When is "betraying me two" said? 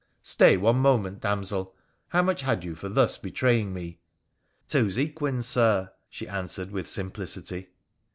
3.21-4.87